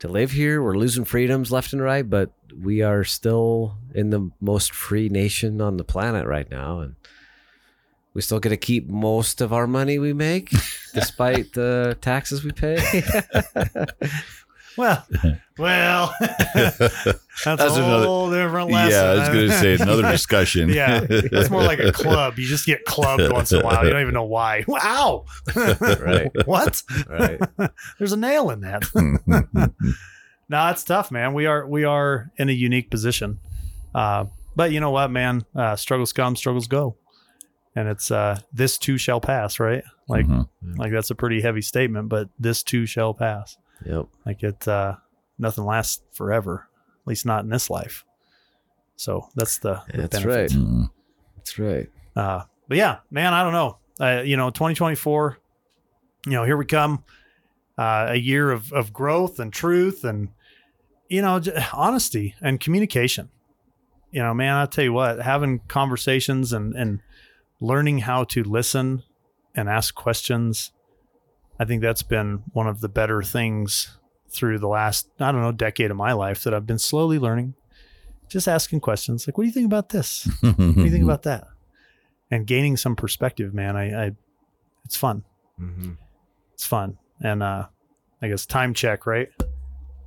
[0.01, 0.63] to live here.
[0.63, 5.61] We're losing freedoms left and right, but we are still in the most free nation
[5.61, 6.97] on the planet right now and
[8.15, 10.51] we still get to keep most of our money we make
[10.95, 12.79] despite the taxes we pay.
[14.77, 15.07] Well,
[15.59, 16.79] well, that's,
[17.45, 18.91] That's a another- whole different lesson.
[18.91, 20.69] yeah, I was going to say another discussion.
[20.69, 22.39] yeah, that's more like a club.
[22.39, 23.85] You just get clubbed once in a while.
[23.85, 24.65] You don't even know why.
[24.67, 25.25] Wow.
[25.55, 26.31] Right.
[26.47, 26.83] what?
[27.09, 27.41] right.
[27.99, 28.85] There's a nail in that.
[30.49, 31.35] no, it's tough, man.
[31.35, 33.39] We are we are in a unique position.
[33.95, 35.45] Uh, but you know what, man?
[35.55, 36.97] Uh, struggles come, struggles go,
[37.77, 39.85] and it's uh, this too shall pass, right?
[40.09, 40.49] Like Mhm.
[40.77, 43.57] like that's a pretty heavy statement, but this too shall pass.
[43.85, 44.07] Yep.
[44.25, 44.97] Like it, uh,
[45.39, 46.69] nothing lasts forever,
[47.03, 48.05] at least not in this life.
[48.97, 50.29] So that's the, the That's benefit.
[50.29, 50.51] right.
[50.51, 50.91] Mm.
[51.37, 51.89] That's right.
[52.15, 53.79] Uh, but yeah, man, I don't know.
[54.01, 55.39] Uh, you know, 2024,
[56.27, 57.05] you know, here we come.
[57.77, 60.29] Uh, a year of, of growth and truth and,
[61.09, 63.31] you know, j- honesty and communication.
[64.13, 67.01] You know, man, I'll tell you what, having conversations and, and
[67.61, 69.03] learning how to listen
[69.57, 70.71] and ask questions,
[71.59, 73.97] I think that's been one of the better things
[74.29, 77.55] through the last, I don't know, decade of my life that I've been slowly learning.
[78.29, 80.29] Just asking questions like, what do you think about this?
[80.43, 81.47] What do you think about that?
[82.31, 83.77] And gaining some perspective, man.
[83.77, 84.13] I, I
[84.85, 85.23] it's fun.
[85.61, 85.93] Mm-hmm.
[86.55, 86.99] It's fun.
[87.23, 87.67] And uh
[88.21, 89.29] I guess time check, right?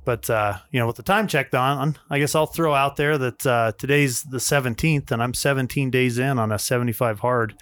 [0.04, 3.16] But uh, you know, with the time check on, I guess I'll throw out there
[3.18, 7.54] that uh today's the 17th and I'm 17 days in on a 75 hard.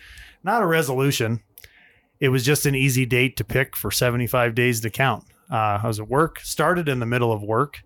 [0.43, 1.43] Not a resolution.
[2.21, 5.25] It was just an easy date to pick for 75 days to count.
[5.51, 7.83] Uh, I was at work, started in the middle of work.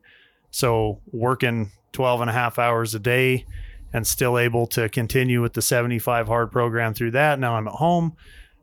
[0.51, 3.45] So working 12 and a half hours a day,
[3.93, 7.39] and still able to continue with the 75 hard program through that.
[7.39, 8.17] Now I'm at home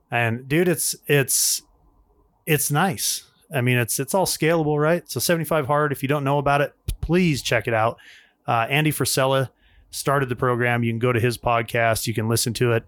[0.10, 1.62] and dude, it's, it's,
[2.46, 3.24] it's nice.
[3.54, 5.10] I mean, it's, it's all scalable, right?
[5.10, 7.98] So 75 hard, if you don't know about it, please check it out.
[8.48, 9.50] Uh, Andy Frisella
[9.90, 10.84] started the program.
[10.84, 12.86] You can go to his podcast, you can listen to it.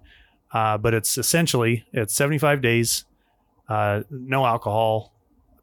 [0.51, 3.05] Uh, but it's essentially, it's 75 days,
[3.67, 5.13] uh, no alcohol,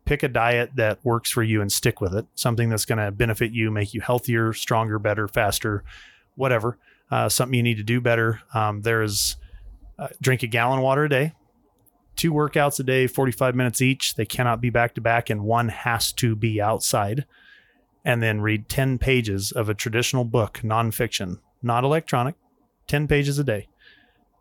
[0.05, 2.27] pick a diet that works for you and stick with it.
[2.35, 5.85] Something that's going to benefit you, make you healthier, stronger, better, faster,
[6.37, 6.79] whatever.
[7.11, 8.41] Uh, something you need to do better.
[8.55, 9.37] Um, there's
[9.99, 11.33] uh, drink a gallon water a day,
[12.15, 14.15] two workouts a day, 45 minutes each.
[14.15, 17.27] They cannot be back to back, and one has to be outside.
[18.05, 22.37] And then read 10 pages of a traditional book, nonfiction, not electronic,
[22.87, 23.69] 10 pages a day.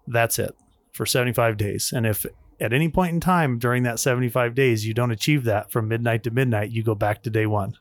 [0.08, 0.56] That's it
[0.92, 1.92] for 75 days.
[1.96, 2.26] And if
[2.60, 6.24] at any point in time during that 75 days you don't achieve that from midnight
[6.24, 7.76] to midnight, you go back to day one.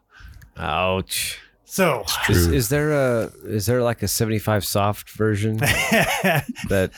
[0.57, 1.39] Ouch.
[1.67, 6.91] So, Is, is there a is there like a 75 soft version that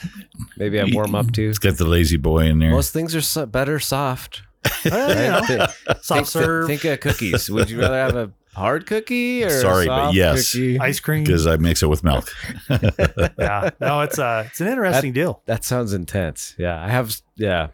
[0.57, 1.49] maybe I warm up to?
[1.49, 2.71] It's got the lazy boy in there.
[2.71, 4.43] Most things are so, better soft.
[4.85, 5.61] well, you know, Think-
[6.03, 7.49] soft think, serve, Think of cookies.
[7.49, 10.51] Would you rather have a hard cookie or a Sorry, but soft yes.
[10.51, 10.79] cookie?
[10.79, 11.23] ice cream.
[11.23, 12.29] because I mix it with milk.
[12.69, 15.41] yeah, no, it's uh, it's an interesting deal.
[15.45, 16.55] That sounds intense.
[16.57, 17.15] Yeah, I have.
[17.35, 17.67] Yeah,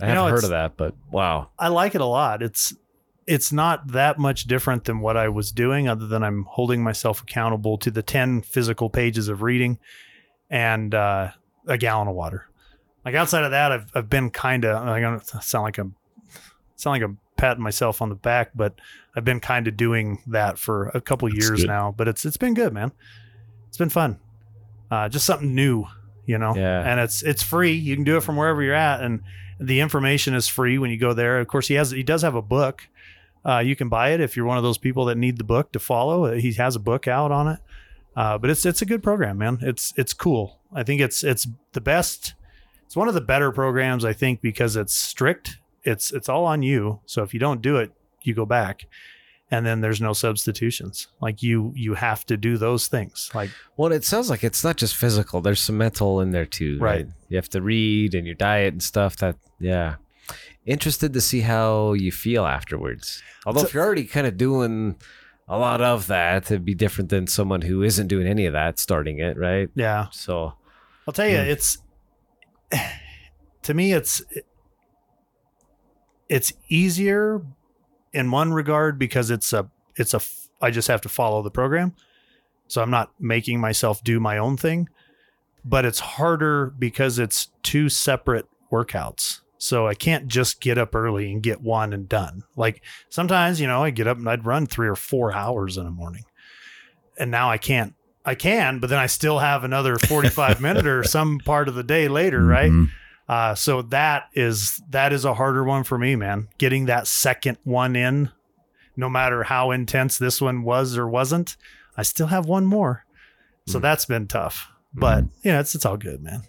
[0.00, 1.48] I You have know, heard of that, but wow.
[1.58, 2.42] I like it a lot.
[2.42, 2.74] It's
[3.26, 7.22] it's not that much different than what I was doing, other than I'm holding myself
[7.22, 9.78] accountable to the ten physical pages of reading
[10.50, 11.30] and uh,
[11.66, 12.48] a gallon of water.
[13.04, 15.94] Like outside of that, I've I've been kind of I don't sound like I'm
[16.76, 18.74] sound like I'm patting myself on the back, but
[19.16, 21.68] I've been kind of doing that for a couple That's years good.
[21.68, 21.94] now.
[21.96, 22.92] But it's it's been good, man.
[23.68, 24.18] It's been fun.
[24.90, 25.86] Uh, just something new,
[26.26, 26.54] you know.
[26.54, 26.80] Yeah.
[26.88, 27.72] And it's it's free.
[27.72, 29.22] You can do it from wherever you're at, and
[29.58, 31.40] the information is free when you go there.
[31.40, 32.88] Of course, he has he does have a book.
[33.44, 35.70] Uh, you can buy it if you're one of those people that need the book
[35.72, 36.34] to follow.
[36.34, 37.58] He has a book out on it.
[38.16, 39.58] Uh, but it's it's a good program, man.
[39.60, 40.60] It's it's cool.
[40.72, 42.34] I think it's it's the best.
[42.86, 45.58] It's one of the better programs I think because it's strict.
[45.84, 47.00] It's it's all on you.
[47.06, 47.92] So if you don't do it,
[48.22, 48.86] you go back,
[49.50, 51.08] and then there's no substitutions.
[51.20, 53.30] Like you you have to do those things.
[53.34, 55.40] Like Well, it sounds like it's not just physical.
[55.40, 57.04] There's some mental in there too, right?
[57.04, 57.06] Right.
[57.28, 59.16] You have to read and your diet and stuff.
[59.18, 59.96] That yeah.
[60.66, 63.22] Interested to see how you feel afterwards.
[63.44, 64.96] Although So- if you're already kind of doing
[65.46, 68.78] a lot of that, it'd be different than someone who isn't doing any of that
[68.78, 69.68] starting it, right?
[69.74, 70.54] yeah, So
[71.06, 71.48] I'll tell you, Mm.
[71.48, 71.76] it's
[73.62, 74.22] to me, it's
[76.28, 77.42] it's easier
[78.12, 80.20] in one regard because it's a it's a
[80.60, 81.94] I just have to follow the program,
[82.68, 84.88] so I'm not making myself do my own thing.
[85.64, 89.40] But it's harder because it's two separate workouts.
[89.56, 92.42] So I can't just get up early and get one and done.
[92.54, 95.86] Like sometimes, you know, I get up and I'd run three or four hours in
[95.86, 96.24] a morning.
[97.18, 97.94] And now I can't.
[98.26, 101.82] I can, but then I still have another 45 minute or some part of the
[101.82, 102.70] day later, right?
[102.70, 102.90] Mhm.
[103.28, 106.48] Uh, so that is that is a harder one for me, man.
[106.58, 108.30] Getting that second one in,
[108.96, 111.56] no matter how intense this one was or wasn't,
[111.96, 113.04] I still have one more.
[113.66, 113.82] So Mm.
[113.82, 114.68] that's been tough.
[114.92, 116.42] But yeah, it's it's all good, man.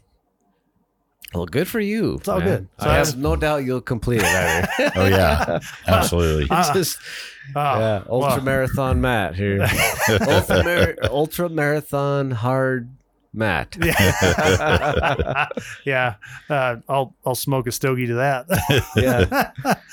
[1.34, 2.16] well, good for you.
[2.16, 2.48] It's all man.
[2.48, 2.68] good.
[2.80, 4.26] So I I- have no doubt you'll complete it.
[4.26, 4.68] Either.
[4.96, 6.48] Oh yeah, absolutely.
[6.52, 6.98] Uh, Just
[7.56, 8.42] Oh, yeah, ultra well.
[8.42, 9.66] marathon Matt here.
[10.28, 12.90] ultra, mar- ultra marathon hard
[13.36, 13.78] Matt.
[13.82, 15.48] yeah,
[15.86, 16.16] yeah.
[16.50, 18.46] Uh, I'll I'll smoke a stogie to that.
[18.96, 19.76] Yeah.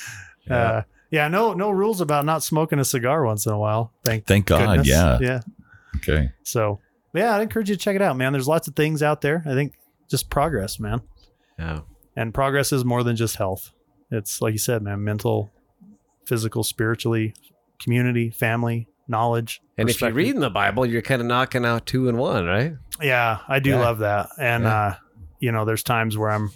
[0.50, 1.28] Uh, yeah.
[1.28, 3.92] No no rules about not smoking a cigar once in a while.
[4.04, 4.66] Thank Thank God.
[4.66, 4.88] goodness.
[4.88, 5.18] Yeah.
[5.20, 5.40] Yeah.
[5.96, 6.30] Okay.
[6.42, 6.80] So
[7.14, 8.32] yeah, I'd encourage you to check it out, man.
[8.32, 9.44] There's lots of things out there.
[9.46, 9.74] I think
[10.10, 11.00] just progress, man.
[11.58, 11.82] Yeah.
[12.16, 13.70] And progress is more than just health.
[14.10, 15.52] It's like you said, man, mental,
[16.26, 17.34] physical, spiritually,
[17.80, 19.60] community, family, knowledge.
[19.78, 20.16] And if you perspective.
[20.16, 22.72] read in the Bible, you're kind of knocking out two and one, right?
[23.02, 23.80] Yeah, I do Yeah.
[23.80, 24.28] love that.
[24.38, 24.76] And Yeah.
[24.82, 24.94] uh,
[25.40, 26.50] you know, there's times where I'm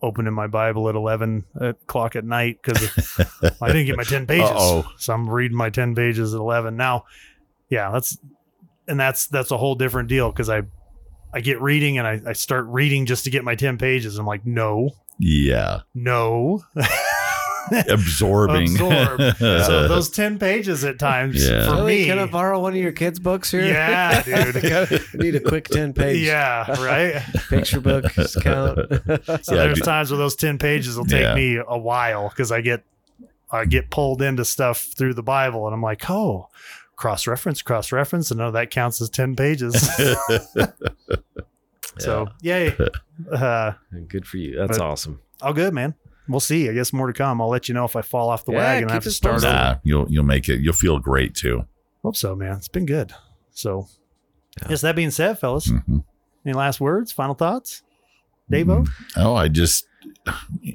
[0.00, 2.82] opening my Bible at eleven o'clock at night because
[3.60, 4.50] I didn't get my ten pages.
[4.50, 4.84] Uh-oh.
[4.96, 6.76] So I'm reading my ten pages at eleven.
[6.76, 7.04] Now,
[7.68, 8.16] yeah, that's
[8.86, 10.62] and that's that's a whole different deal because I
[11.34, 14.16] I get reading and I, I start reading just to get my ten pages.
[14.18, 15.80] I'm like, no, Yeah.
[15.94, 16.62] no.
[17.88, 18.72] Absorbing.
[18.80, 19.36] Absorb.
[19.38, 21.64] so those ten pages at times Yeah.
[21.66, 21.98] for Really?
[22.00, 22.04] me.
[22.06, 23.64] Can I borrow one of your kids' books here?
[23.64, 24.64] Yeah, dude.
[24.64, 27.22] I need a quick 10 page yeah, right.
[27.48, 28.04] picture book
[28.42, 28.78] count.
[29.44, 29.84] So Yeah, there's dude.
[29.84, 31.34] times where those 10 pages will take Yeah.
[31.34, 32.84] me a while because I get
[33.50, 36.48] I get pulled into stuff through the Bible and I'm like, oh,
[36.96, 39.74] cross reference, cross reference, and none of that counts as 10 pages.
[41.98, 42.76] so yay.
[43.32, 43.72] Uh,
[44.08, 44.56] Good for you.
[44.56, 45.20] That's But- awesome.
[45.40, 45.94] all good, man.
[46.28, 46.68] We'll see.
[46.68, 47.40] I guess more to come.
[47.40, 49.10] I'll let you know if I fall off the Yeah, wagon and keep have to
[49.10, 49.50] start posted.
[49.50, 49.58] over.
[49.58, 50.60] nah, you'll you'll make it.
[50.60, 51.64] You'll feel great too.
[52.02, 52.56] Hope so, man.
[52.56, 53.12] It's been good.
[53.50, 53.88] So
[54.68, 56.04] Yes, that being said, fellas, Mhm.
[56.44, 57.82] any last words, final thoughts?
[58.50, 58.88] Davo?
[59.16, 59.86] Oh, I just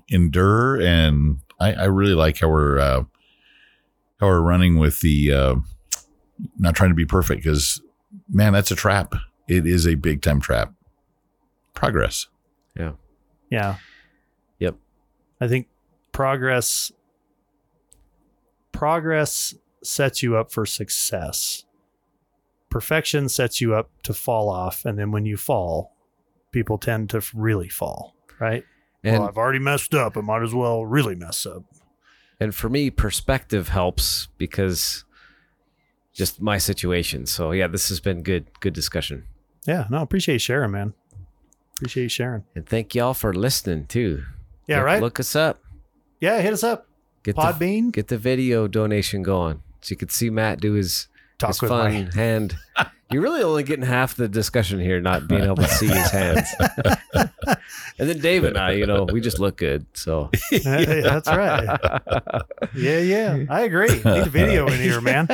[0.09, 3.03] endure, and I, I really like how we're uh,
[4.19, 5.55] how we're running with the uh,
[6.57, 7.81] not trying to be perfect because
[8.29, 9.13] man, that's a trap.
[9.47, 10.73] It is a big time trap.
[11.73, 12.27] Progress.
[12.77, 12.93] Yeah.
[13.49, 13.77] Yep.
[15.43, 15.67] I think
[16.13, 16.91] progress
[18.71, 21.65] progress sets you up for success.
[22.69, 25.95] Perfection sets you up to fall off and then when you fall,
[26.51, 28.63] people tend to really fall, right?
[29.03, 30.17] And well, I've already messed up.
[30.17, 31.63] I might as well really mess up.
[32.39, 35.03] and for me, perspective helps because
[36.13, 37.25] just my situation.
[37.25, 39.25] So yeah, this has been good good discussion.
[39.67, 40.93] Yeah, no, appreciate you sharing, man.
[41.75, 42.43] Appreciate you sharing.
[42.55, 44.23] And thank y'all for listening too.
[44.67, 45.01] Yeah, Look- right?
[45.01, 45.59] Look us up.
[46.19, 46.87] Yeah, hit us up.
[47.23, 47.91] Get the Podbean.
[47.91, 51.07] get the video donation going so you could see Matt do his
[51.37, 52.55] Talk his fun hand.
[53.11, 56.47] You're really only getting half the discussion here, not being able to see his hands.
[57.13, 57.29] and
[58.09, 59.85] then Dave and I, you know, we just look good.
[59.93, 61.77] So Yeah, that's right.
[62.75, 63.45] Yeah, yeah.
[63.49, 63.89] I agree.
[63.89, 65.27] Need a video in here, man.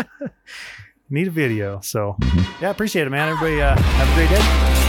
[1.09, 1.79] Need a video.
[1.81, 2.17] So,
[2.61, 3.29] yeah, appreciate it, man.
[3.29, 4.85] Everybody, uh, have a great day.